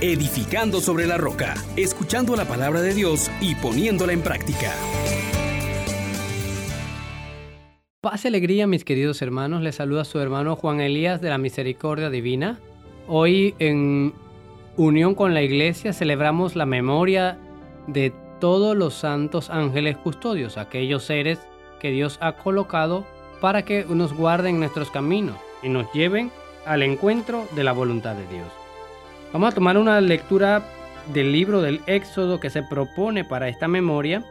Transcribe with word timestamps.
edificando 0.00 0.80
sobre 0.80 1.06
la 1.06 1.18
roca, 1.18 1.54
escuchando 1.76 2.34
la 2.34 2.46
palabra 2.46 2.80
de 2.80 2.94
Dios 2.94 3.30
y 3.40 3.54
poniéndola 3.54 4.12
en 4.12 4.22
práctica. 4.22 4.72
Paz 8.00 8.24
y 8.24 8.28
alegría, 8.28 8.66
mis 8.66 8.84
queridos 8.84 9.20
hermanos. 9.20 9.60
Les 9.62 9.74
saluda 9.74 10.06
su 10.06 10.18
hermano 10.18 10.56
Juan 10.56 10.80
Elías 10.80 11.20
de 11.20 11.28
la 11.28 11.36
Misericordia 11.36 12.08
Divina. 12.08 12.58
Hoy, 13.08 13.54
en 13.58 14.14
unión 14.78 15.14
con 15.14 15.34
la 15.34 15.42
iglesia, 15.42 15.92
celebramos 15.92 16.56
la 16.56 16.64
memoria 16.64 17.38
de 17.86 18.14
todos 18.40 18.74
los 18.74 18.94
santos 18.94 19.50
ángeles 19.50 19.98
custodios, 19.98 20.56
aquellos 20.56 21.04
seres 21.04 21.40
que 21.78 21.90
Dios 21.90 22.16
ha 22.22 22.32
colocado 22.38 23.04
para 23.42 23.66
que 23.66 23.84
nos 23.84 24.14
guarden 24.14 24.60
nuestros 24.60 24.90
caminos 24.90 25.36
y 25.62 25.68
nos 25.68 25.92
lleven 25.92 26.30
al 26.64 26.82
encuentro 26.82 27.46
de 27.54 27.64
la 27.64 27.72
voluntad 27.72 28.14
de 28.14 28.26
Dios. 28.28 28.48
Vamos 29.32 29.52
a 29.52 29.54
tomar 29.54 29.78
una 29.78 30.00
lectura 30.00 30.60
del 31.14 31.30
libro 31.30 31.62
del 31.62 31.80
Éxodo 31.86 32.40
que 32.40 32.50
se 32.50 32.64
propone 32.64 33.24
para 33.24 33.48
esta 33.48 33.68
memoria, 33.68 34.26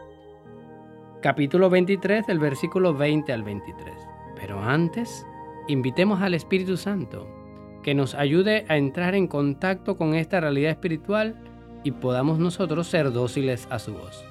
capítulo 1.22 1.70
23, 1.70 2.26
del 2.26 2.38
versículo 2.38 2.92
20 2.92 3.32
al 3.32 3.42
23. 3.42 3.94
Pero 4.38 4.62
antes, 4.62 5.24
invitemos 5.68 6.20
al 6.20 6.34
Espíritu 6.34 6.76
Santo 6.76 7.26
que 7.82 7.94
nos 7.94 8.14
ayude 8.14 8.66
a 8.68 8.76
entrar 8.76 9.14
en 9.14 9.26
contacto 9.26 9.96
con 9.96 10.14
esta 10.14 10.38
realidad 10.38 10.72
espiritual 10.72 11.34
y 11.82 11.92
podamos 11.92 12.38
nosotros 12.38 12.86
ser 12.86 13.10
dóciles 13.10 13.68
a 13.70 13.78
su 13.78 13.94
voz. 13.94 14.22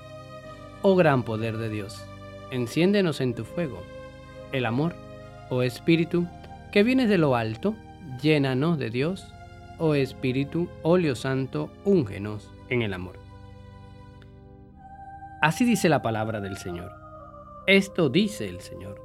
Oh 0.83 0.95
gran 0.95 1.23
poder 1.23 1.57
de 1.57 1.69
Dios, 1.69 2.05
enciéndenos 2.51 3.21
en 3.21 3.33
tu 3.33 3.43
fuego, 3.43 3.81
el 4.51 4.67
amor, 4.67 4.93
oh 5.49 5.63
Espíritu, 5.63 6.27
que 6.71 6.83
vienes 6.83 7.09
de 7.09 7.17
lo 7.17 7.35
alto, 7.35 7.73
llénanos 8.21 8.77
de 8.77 8.91
Dios 8.91 9.33
oh 9.79 9.95
Espíritu, 9.95 10.69
óleo 10.83 11.15
santo, 11.15 11.71
úngenos 11.85 12.51
en 12.69 12.81
el 12.81 12.93
amor. 12.93 13.17
Así 15.41 15.65
dice 15.65 15.89
la 15.89 16.01
palabra 16.01 16.41
del 16.41 16.57
Señor. 16.57 16.91
Esto 17.65 18.09
dice 18.09 18.47
el 18.47 18.59
Señor. 18.59 19.01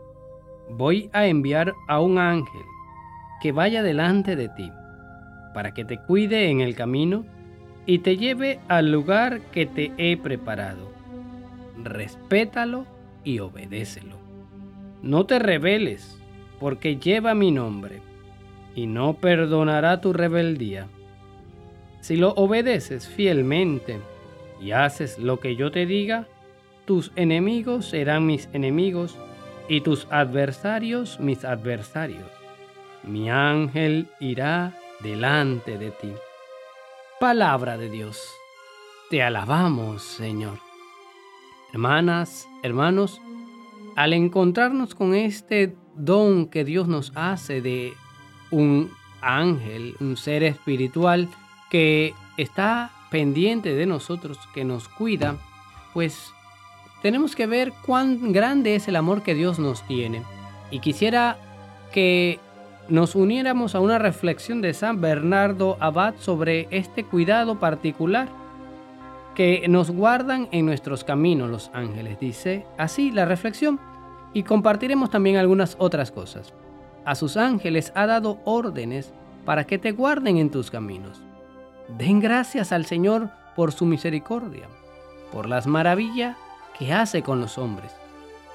Voy 0.71 1.09
a 1.13 1.27
enviar 1.27 1.75
a 1.89 2.01
un 2.01 2.19
ángel 2.19 2.63
que 3.41 3.53
vaya 3.53 3.83
delante 3.83 4.37
de 4.37 4.49
ti, 4.49 4.73
para 5.53 5.73
que 5.73 5.85
te 5.85 5.99
cuide 5.99 6.51
en 6.51 6.61
el 6.61 6.75
camino 6.75 7.25
y 7.87 7.99
te 7.99 8.17
lleve 8.17 8.59
al 8.69 8.91
lugar 8.91 9.41
que 9.53 9.67
te 9.67 9.93
he 9.99 10.17
preparado. 10.17 10.91
Respétalo 11.83 12.87
y 13.23 13.39
obedécelo. 13.39 14.17
No 15.03 15.27
te 15.27 15.39
rebeles, 15.39 16.19
porque 16.59 16.97
lleva 16.97 17.35
mi 17.35 17.51
nombre 17.51 18.01
y 18.75 18.87
no 18.87 19.15
perdonará 19.15 20.01
tu 20.01 20.13
rebeldía. 20.13 20.89
Si 22.01 22.17
lo 22.17 22.31
obedeces 22.35 23.09
fielmente 23.09 23.99
y 24.61 24.73
haces 24.73 25.19
lo 25.19 25.41
que 25.41 25.57
yo 25.57 25.71
te 25.71 25.87
diga, 25.87 26.27
tus 26.85 27.13
enemigos 27.17 27.87
serán 27.87 28.27
mis 28.27 28.49
enemigos 28.53 29.17
y 29.69 29.81
tus 29.81 30.07
adversarios 30.11 31.19
mis 31.21 31.45
adversarios. 31.45 32.31
Mi 33.03 33.31
ángel 33.31 34.09
irá 34.21 34.75
delante 35.01 35.79
de 35.79 35.91
ti. 35.91 36.13
Palabra 37.21 37.77
de 37.77 37.89
Dios. 37.89 38.23
Te 39.11 39.23
alabamos, 39.23 40.03
Señor. 40.03 40.59
Hermanas, 41.73 42.49
hermanos, 42.63 43.21
al 43.97 44.13
encontrarnos 44.13 44.95
con 44.95 45.15
este 45.15 45.77
don 45.95 46.47
que 46.47 46.65
Dios 46.65 46.89
nos 46.89 47.13
hace 47.15 47.61
de 47.61 47.95
un 48.55 48.91
ángel, 49.21 49.97
un 50.01 50.17
ser 50.17 50.43
espiritual 50.45 51.29
que 51.71 52.15
está 52.37 52.91
pendiente 53.11 53.75
de 53.75 53.87
nosotros, 53.87 54.39
que 54.55 54.65
nos 54.65 54.89
cuida, 54.89 55.37
pues 55.93 56.33
tenemos 57.03 57.35
que 57.35 57.47
ver 57.47 57.73
cuán 57.85 58.33
grande 58.33 58.77
es 58.77 58.89
el 58.89 58.97
amor 58.97 59.23
que 59.23 59.35
Dios 59.35 59.59
nos 59.59 59.87
tiene. 59.87 60.23
Y 60.71 60.79
quisiera 60.79 61.37
que 61.93 62.39
nos 62.89 63.15
uniéramos 63.15 63.75
a 63.75 63.81
una 63.81 63.99
reflexión 63.99 64.61
de 64.61 64.75
San 64.75 65.01
Bernardo 65.01 65.77
Abad 65.81 66.15
sobre 66.19 66.69
este 66.71 67.05
cuidado 67.05 67.59
particular 67.59 68.29
que 69.35 69.67
nos 69.69 69.91
guardan 69.91 70.49
en 70.53 70.67
nuestros 70.67 71.03
caminos 71.03 71.51
los 71.51 71.71
ángeles. 71.73 72.21
Dice 72.21 72.67
así 72.79 73.11
la 73.11 73.25
reflexión 73.25 73.81
y 74.33 74.45
compartiremos 74.45 75.11
también 75.11 75.37
algunas 75.37 75.77
otras 75.79 76.11
cosas 76.11 76.55
a 77.05 77.15
sus 77.15 77.37
ángeles 77.37 77.93
ha 77.95 78.07
dado 78.07 78.39
órdenes 78.45 79.13
para 79.45 79.65
que 79.65 79.79
te 79.79 79.93
guarden 79.93 80.39
en 80.39 80.51
tus 80.51 80.71
caminos. 80.71 81.21
Den 81.99 82.21
gracias 82.21 82.73
al 82.73 82.87
Señor 82.87 83.29
por 83.57 83.73
su 83.73 83.85
misericordia, 83.85 84.69
por 85.33 85.49
las 85.49 85.67
maravillas 85.67 86.37
que 86.79 86.93
hace 86.93 87.23
con 87.23 87.41
los 87.41 87.59
hombres. 87.59 87.93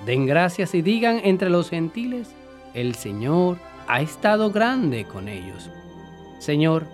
Den 0.06 0.26
gracias 0.26 0.74
y 0.74 0.82
digan 0.82 1.22
entre 1.24 1.50
los 1.50 1.70
gentiles, 1.70 2.34
el 2.74 2.96
Señor 2.96 3.58
ha 3.88 4.02
estado 4.02 4.52
grande 4.52 5.06
con 5.06 5.28
ellos. 5.28 5.70
Señor, 6.40 6.86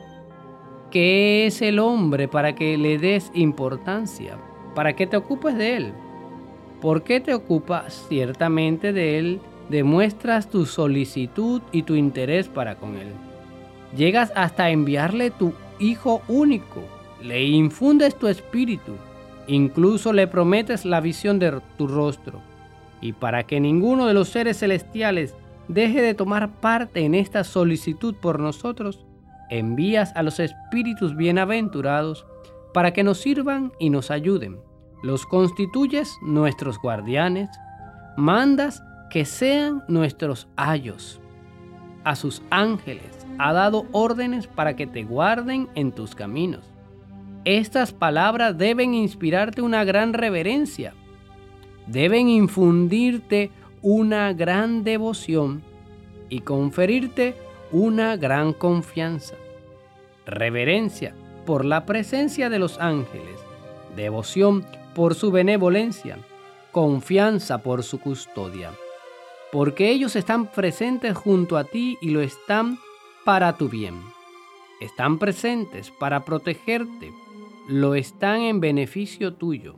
¿qué 0.91 1.45
es 1.45 1.61
el 1.61 1.79
hombre 1.79 2.27
para 2.27 2.55
que 2.55 2.77
le 2.77 2.97
des 2.97 3.31
importancia, 3.33 4.37
para 4.73 4.95
que 4.95 5.07
te 5.07 5.17
ocupes 5.17 5.55
de 5.57 5.77
él? 5.77 5.93
¿Por 6.81 7.03
qué 7.03 7.19
te 7.19 7.33
ocupas 7.33 8.05
ciertamente 8.09 8.91
de 8.91 9.19
él 9.19 9.41
demuestras 9.69 10.49
tu 10.49 10.65
solicitud 10.65 11.61
y 11.71 11.83
tu 11.83 11.95
interés 11.95 12.47
para 12.47 12.75
con 12.75 12.95
Él. 12.97 13.09
Llegas 13.95 14.31
hasta 14.35 14.69
enviarle 14.69 15.31
tu 15.31 15.53
Hijo 15.77 16.21
único, 16.29 16.81
le 17.21 17.43
infundes 17.43 18.15
tu 18.15 18.29
espíritu, 18.29 18.93
incluso 19.47 20.13
le 20.13 20.25
prometes 20.25 20.85
la 20.85 21.01
visión 21.01 21.37
de 21.37 21.59
tu 21.77 21.87
rostro. 21.87 22.39
Y 23.01 23.11
para 23.11 23.43
que 23.43 23.59
ninguno 23.59 24.05
de 24.07 24.13
los 24.13 24.29
seres 24.29 24.59
celestiales 24.59 25.35
deje 25.67 26.01
de 26.01 26.13
tomar 26.13 26.49
parte 26.61 27.01
en 27.01 27.13
esta 27.13 27.43
solicitud 27.43 28.15
por 28.15 28.39
nosotros, 28.39 29.05
envías 29.49 30.15
a 30.15 30.23
los 30.23 30.39
espíritus 30.39 31.15
bienaventurados 31.15 32.25
para 32.73 32.93
que 32.93 33.03
nos 33.03 33.19
sirvan 33.19 33.73
y 33.79 33.89
nos 33.89 34.11
ayuden. 34.11 34.59
Los 35.03 35.25
constituyes 35.25 36.15
nuestros 36.21 36.79
guardianes, 36.79 37.49
mandas 38.17 38.81
que 39.09 39.25
sean 39.25 39.83
nuestros 39.87 40.47
ayos. 40.55 41.19
A 42.03 42.15
sus 42.15 42.41
ángeles 42.49 43.25
ha 43.37 43.53
dado 43.53 43.85
órdenes 43.91 44.47
para 44.47 44.75
que 44.75 44.87
te 44.87 45.03
guarden 45.03 45.67
en 45.75 45.91
tus 45.91 46.15
caminos. 46.15 46.71
Estas 47.45 47.93
palabras 47.93 48.57
deben 48.57 48.93
inspirarte 48.93 49.61
una 49.61 49.83
gran 49.83 50.13
reverencia, 50.13 50.93
deben 51.87 52.27
infundirte 52.27 53.51
una 53.81 54.33
gran 54.33 54.83
devoción 54.83 55.61
y 56.29 56.41
conferirte 56.41 57.35
una 57.71 58.17
gran 58.17 58.53
confianza. 58.53 59.35
Reverencia 60.25 61.13
por 61.45 61.65
la 61.65 61.85
presencia 61.85 62.49
de 62.49 62.57
los 62.57 62.79
ángeles, 62.79 63.39
devoción 63.95 64.65
por 64.95 65.13
su 65.13 65.31
benevolencia, 65.31 66.17
confianza 66.71 67.59
por 67.59 67.83
su 67.83 67.99
custodia 67.99 68.71
porque 69.51 69.89
ellos 69.89 70.15
están 70.15 70.47
presentes 70.47 71.15
junto 71.15 71.57
a 71.57 71.63
ti 71.63 71.97
y 72.01 72.09
lo 72.09 72.21
están 72.21 72.79
para 73.23 73.57
tu 73.57 73.69
bien. 73.69 74.01
Están 74.81 75.17
presentes 75.17 75.91
para 75.91 76.25
protegerte, 76.25 77.13
lo 77.67 77.95
están 77.95 78.41
en 78.41 78.59
beneficio 78.59 79.33
tuyo. 79.33 79.77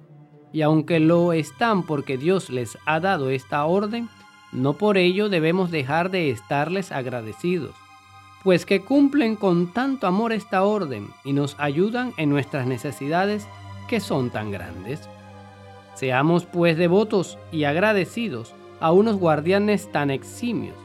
Y 0.51 0.61
aunque 0.61 0.99
lo 0.99 1.33
están 1.33 1.83
porque 1.83 2.17
Dios 2.17 2.49
les 2.49 2.77
ha 2.85 2.99
dado 2.99 3.29
esta 3.29 3.65
orden, 3.65 4.09
no 4.51 4.73
por 4.73 4.97
ello 4.97 5.29
debemos 5.29 5.71
dejar 5.71 6.09
de 6.09 6.31
estarles 6.31 6.91
agradecidos, 6.91 7.75
pues 8.43 8.65
que 8.65 8.81
cumplen 8.81 9.35
con 9.35 9.73
tanto 9.73 10.07
amor 10.07 10.31
esta 10.31 10.63
orden 10.63 11.09
y 11.23 11.33
nos 11.33 11.55
ayudan 11.59 12.13
en 12.17 12.29
nuestras 12.29 12.65
necesidades 12.65 13.47
que 13.87 13.99
son 13.99 14.29
tan 14.29 14.51
grandes. 14.51 15.07
Seamos 15.95 16.45
pues 16.45 16.77
devotos 16.77 17.37
y 17.51 17.65
agradecidos 17.65 18.53
a 18.79 18.91
unos 18.91 19.17
guardianes 19.17 19.91
tan 19.91 20.11
eximios. 20.11 20.75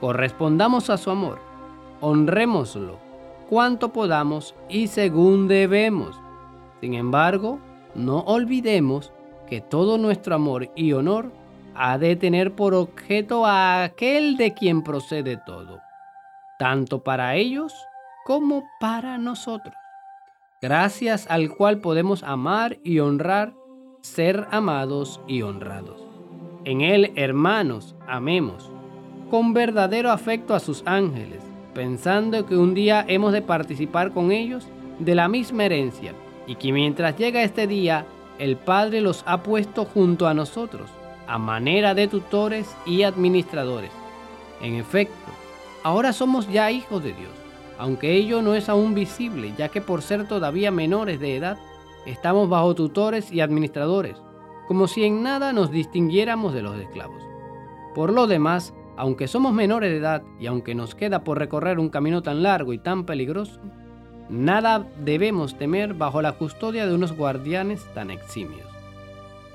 Correspondamos 0.00 0.90
a 0.90 0.96
su 0.96 1.10
amor, 1.10 1.38
honrémoslo 2.00 2.98
cuanto 3.48 3.92
podamos 3.92 4.54
y 4.68 4.86
según 4.86 5.46
debemos. 5.46 6.18
Sin 6.80 6.94
embargo, 6.94 7.58
no 7.94 8.20
olvidemos 8.20 9.12
que 9.46 9.60
todo 9.60 9.98
nuestro 9.98 10.34
amor 10.34 10.70
y 10.74 10.94
honor 10.94 11.30
ha 11.74 11.98
de 11.98 12.16
tener 12.16 12.54
por 12.54 12.74
objeto 12.74 13.44
a 13.46 13.84
aquel 13.84 14.36
de 14.36 14.54
quien 14.54 14.82
procede 14.82 15.38
todo, 15.44 15.80
tanto 16.58 17.02
para 17.02 17.36
ellos 17.36 17.74
como 18.24 18.64
para 18.80 19.18
nosotros, 19.18 19.74
gracias 20.60 21.26
al 21.28 21.50
cual 21.50 21.80
podemos 21.80 22.22
amar 22.22 22.78
y 22.84 23.00
honrar, 23.00 23.52
ser 24.00 24.46
amados 24.50 25.20
y 25.26 25.42
honrados. 25.42 26.11
En 26.64 26.80
Él, 26.80 27.12
hermanos, 27.16 27.96
amemos 28.06 28.70
con 29.30 29.52
verdadero 29.52 30.12
afecto 30.12 30.54
a 30.54 30.60
sus 30.60 30.82
ángeles, 30.86 31.42
pensando 31.74 32.46
que 32.46 32.56
un 32.56 32.72
día 32.74 33.04
hemos 33.08 33.32
de 33.32 33.42
participar 33.42 34.12
con 34.12 34.30
ellos 34.30 34.68
de 35.00 35.14
la 35.16 35.26
misma 35.26 35.64
herencia, 35.64 36.12
y 36.46 36.54
que 36.54 36.72
mientras 36.72 37.16
llega 37.16 37.42
este 37.42 37.66
día, 37.66 38.06
el 38.38 38.56
Padre 38.56 39.00
los 39.00 39.24
ha 39.26 39.42
puesto 39.42 39.86
junto 39.86 40.28
a 40.28 40.34
nosotros, 40.34 40.88
a 41.26 41.36
manera 41.38 41.94
de 41.94 42.06
tutores 42.06 42.76
y 42.86 43.02
administradores. 43.02 43.90
En 44.60 44.74
efecto, 44.74 45.32
ahora 45.82 46.12
somos 46.12 46.48
ya 46.48 46.70
hijos 46.70 47.02
de 47.02 47.12
Dios, 47.14 47.32
aunque 47.78 48.12
ello 48.12 48.40
no 48.40 48.54
es 48.54 48.68
aún 48.68 48.94
visible, 48.94 49.52
ya 49.58 49.68
que 49.68 49.80
por 49.80 50.02
ser 50.02 50.28
todavía 50.28 50.70
menores 50.70 51.18
de 51.18 51.36
edad, 51.36 51.58
estamos 52.06 52.48
bajo 52.48 52.74
tutores 52.74 53.32
y 53.32 53.40
administradores, 53.40 54.22
como 54.68 54.88
si 54.88 55.04
en 55.04 55.22
nada 55.22 55.52
nos 55.52 55.70
distinguiéramos 55.70 56.54
de 56.54 56.62
los 56.62 56.76
esclavos. 56.78 57.22
Por 57.94 58.12
lo 58.12 58.26
demás, 58.26 58.74
aunque 58.96 59.28
somos 59.28 59.52
menores 59.52 59.90
de 59.90 59.98
edad 59.98 60.22
y 60.38 60.46
aunque 60.46 60.74
nos 60.74 60.94
queda 60.94 61.24
por 61.24 61.38
recorrer 61.38 61.78
un 61.78 61.88
camino 61.88 62.22
tan 62.22 62.42
largo 62.42 62.72
y 62.72 62.78
tan 62.78 63.04
peligroso, 63.04 63.60
nada 64.28 64.86
debemos 65.04 65.56
temer 65.58 65.94
bajo 65.94 66.22
la 66.22 66.32
custodia 66.32 66.86
de 66.86 66.94
unos 66.94 67.16
guardianes 67.16 67.86
tan 67.94 68.10
eximios. 68.10 68.66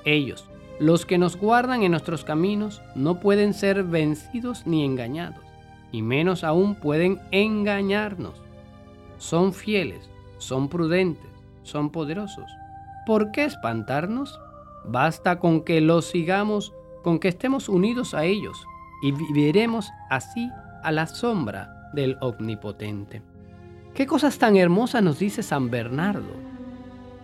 Ellos, 0.06 0.50
los 0.80 1.06
que 1.06 1.18
nos 1.18 1.36
guardan 1.36 1.83
en 1.83 1.92
nuestros 1.92 2.24
caminos, 2.24 2.81
no 2.95 3.19
pueden 3.19 3.53
ser 3.53 3.83
vencidos 3.83 4.65
ni 4.65 4.86
engañados, 4.86 5.44
y 5.92 6.01
menos 6.01 6.44
aún 6.44 6.75
pueden 6.75 7.19
engañarnos. 7.31 8.42
Son 9.18 9.53
fieles, 9.53 10.10
son 10.38 10.69
prudentes, 10.69 11.31
son 11.63 11.89
poderosos. 11.89 12.50
¿Por 13.06 13.31
qué 13.31 13.45
espantarnos? 13.45 14.39
Basta 14.88 15.39
con 15.39 15.62
que 15.62 15.81
los 15.81 16.06
sigamos, 16.06 16.74
con 17.04 17.19
que 17.19 17.28
estemos 17.28 17.69
unidos 17.69 18.13
a 18.13 18.24
ellos 18.24 18.66
y 19.01 19.12
viviremos 19.12 19.89
así 20.10 20.50
a 20.84 20.92
la 20.92 21.07
sombra 21.07 21.89
del 21.94 22.18
Omnipotente. 22.22 23.22
¿Qué 23.94 24.06
cosas 24.06 24.38
tan 24.38 24.56
hermosas 24.56 25.04
nos 25.04 25.19
dice 25.19 25.44
San 25.44 25.69
Bernardo? 25.69 26.34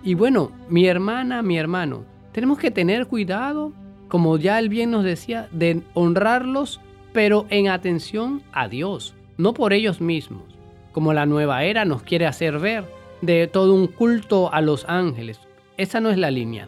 Y 0.04 0.16
bueno, 0.16 0.52
mi 0.70 0.88
hermana, 0.88 1.42
mi 1.42 1.58
hermano, 1.58 2.04
tenemos 2.32 2.58
que 2.58 2.72
tener 2.72 3.08
cuidado, 3.08 3.72
como 4.10 4.38
ya 4.38 4.60
él 4.60 4.70
bien 4.70 4.92
nos 4.92 5.04
decía, 5.04 5.48
de 5.52 5.82
honrarlos, 5.94 6.82
pero 7.14 7.46
en 7.50 7.70
atención 7.70 8.42
a 8.52 8.68
Dios, 8.68 9.14
no 9.38 9.54
por 9.54 9.72
ellos 9.72 10.02
mismos, 10.02 10.44
como 10.92 11.14
la 11.14 11.26
nueva 11.26 11.64
era 11.64 11.86
nos 11.86 12.04
quiere 12.04 12.26
hacer 12.26 12.60
ver, 12.60 12.86
de 13.22 13.48
todo 13.48 13.74
un 13.74 13.88
culto 13.88 14.52
a 14.52 14.60
los 14.60 14.84
ángeles. 14.90 15.40
Esa 15.78 16.02
no 16.02 16.10
es 16.10 16.18
la 16.18 16.32
línea. 16.32 16.68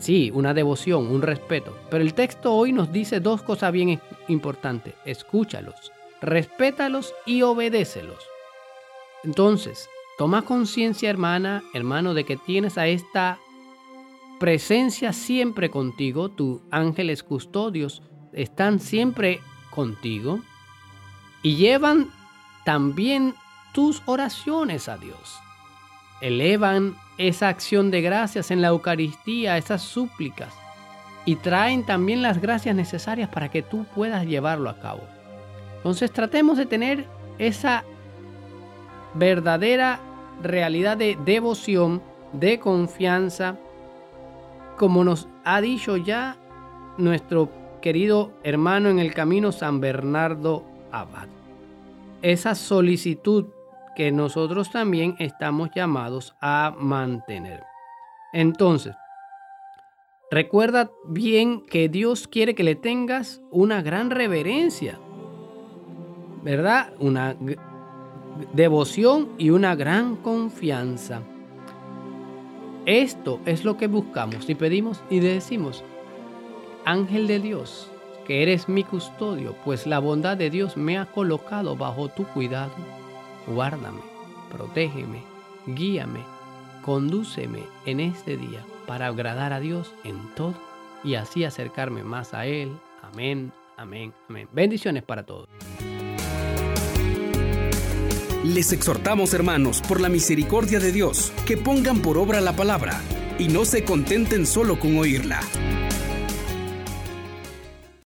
Sí, 0.00 0.30
una 0.32 0.54
devoción, 0.54 1.06
un 1.08 1.20
respeto. 1.20 1.76
Pero 1.90 2.02
el 2.02 2.14
texto 2.14 2.54
hoy 2.54 2.72
nos 2.72 2.90
dice 2.90 3.20
dos 3.20 3.42
cosas 3.42 3.70
bien 3.70 4.00
importantes. 4.28 4.94
Escúchalos, 5.04 5.92
respétalos 6.22 7.14
y 7.26 7.42
obedécelos. 7.42 8.26
Entonces, 9.22 9.90
toma 10.16 10.42
conciencia, 10.42 11.10
hermana, 11.10 11.62
hermano, 11.74 12.14
de 12.14 12.24
que 12.24 12.38
tienes 12.38 12.78
a 12.78 12.86
esta 12.86 13.38
presencia 14.38 15.12
siempre 15.12 15.70
contigo. 15.70 16.30
Tus 16.30 16.62
ángeles 16.70 17.22
custodios 17.22 18.02
están 18.32 18.80
siempre 18.80 19.42
contigo 19.70 20.40
y 21.42 21.56
llevan 21.56 22.10
también 22.64 23.34
tus 23.74 24.02
oraciones 24.06 24.88
a 24.88 24.96
Dios. 24.96 25.38
Elevan 26.20 26.96
esa 27.18 27.48
acción 27.48 27.90
de 27.90 28.00
gracias 28.00 28.50
en 28.50 28.62
la 28.62 28.68
Eucaristía, 28.68 29.56
esas 29.56 29.82
súplicas, 29.82 30.54
y 31.24 31.36
traen 31.36 31.84
también 31.84 32.22
las 32.22 32.40
gracias 32.40 32.74
necesarias 32.74 33.28
para 33.28 33.50
que 33.50 33.62
tú 33.62 33.84
puedas 33.94 34.26
llevarlo 34.26 34.70
a 34.70 34.78
cabo. 34.78 35.02
Entonces 35.76 36.10
tratemos 36.10 36.58
de 36.58 36.66
tener 36.66 37.06
esa 37.38 37.84
verdadera 39.14 40.00
realidad 40.42 40.96
de 40.96 41.18
devoción, 41.24 42.02
de 42.32 42.58
confianza, 42.58 43.56
como 44.76 45.04
nos 45.04 45.28
ha 45.44 45.60
dicho 45.60 45.96
ya 45.96 46.36
nuestro 46.96 47.50
querido 47.80 48.32
hermano 48.42 48.88
en 48.88 48.98
el 48.98 49.14
camino 49.14 49.52
San 49.52 49.80
Bernardo 49.80 50.64
Abad. 50.92 51.28
Esa 52.22 52.54
solicitud 52.54 53.46
que 54.00 54.12
nosotros 54.12 54.70
también 54.70 55.14
estamos 55.18 55.68
llamados 55.74 56.34
a 56.40 56.74
mantener. 56.78 57.64
Entonces, 58.32 58.96
recuerda 60.30 60.90
bien 61.06 61.66
que 61.66 61.90
Dios 61.90 62.26
quiere 62.26 62.54
que 62.54 62.62
le 62.62 62.76
tengas 62.76 63.42
una 63.50 63.82
gran 63.82 64.08
reverencia, 64.08 64.98
¿verdad? 66.42 66.94
Una 66.98 67.36
devoción 68.54 69.34
y 69.36 69.50
una 69.50 69.74
gran 69.74 70.16
confianza. 70.16 71.20
Esto 72.86 73.38
es 73.44 73.66
lo 73.66 73.76
que 73.76 73.86
buscamos 73.86 74.48
y 74.48 74.54
pedimos 74.54 75.04
y 75.10 75.20
decimos, 75.20 75.84
Ángel 76.86 77.26
de 77.26 77.38
Dios, 77.38 77.92
que 78.26 78.42
eres 78.42 78.66
mi 78.66 78.82
custodio, 78.82 79.54
pues 79.62 79.86
la 79.86 79.98
bondad 79.98 80.38
de 80.38 80.48
Dios 80.48 80.78
me 80.78 80.96
ha 80.96 81.04
colocado 81.04 81.76
bajo 81.76 82.08
tu 82.08 82.24
cuidado 82.28 82.72
guárdame, 83.50 84.00
protégeme, 84.50 85.22
guíame, 85.66 86.20
condúceme 86.82 87.64
en 87.84 88.00
este 88.00 88.36
día 88.36 88.64
para 88.86 89.08
agradar 89.08 89.52
a 89.52 89.60
Dios 89.60 89.92
en 90.04 90.16
todo 90.34 90.54
y 91.04 91.14
así 91.14 91.44
acercarme 91.44 92.02
más 92.04 92.32
a 92.34 92.46
Él. 92.46 92.72
Amén, 93.02 93.52
amén, 93.76 94.14
amén. 94.28 94.48
Bendiciones 94.52 95.02
para 95.02 95.24
todos. 95.24 95.48
Les 98.44 98.72
exhortamos, 98.72 99.34
hermanos, 99.34 99.82
por 99.86 100.00
la 100.00 100.08
misericordia 100.08 100.80
de 100.80 100.92
Dios, 100.92 101.30
que 101.46 101.58
pongan 101.58 102.00
por 102.00 102.16
obra 102.16 102.40
la 102.40 102.54
palabra 102.54 103.00
y 103.38 103.48
no 103.48 103.64
se 103.64 103.84
contenten 103.84 104.46
solo 104.46 104.78
con 104.78 104.96
oírla. 104.98 105.40